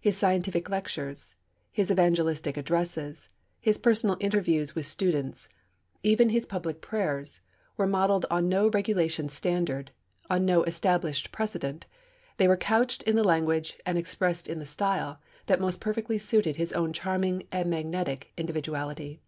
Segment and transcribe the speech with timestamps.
[0.00, 1.34] His scientific lectures,
[1.72, 3.28] his evangelistic addresses,
[3.60, 5.48] his personal interviews with students,
[6.04, 7.40] even his public prayers,
[7.76, 9.90] were modelled on no regulation standard,
[10.30, 11.86] on no established precedent;
[12.36, 16.54] they were couched in the language, and expressed in the style, that most perfectly suited
[16.54, 19.22] his own charming and magnetic individuality.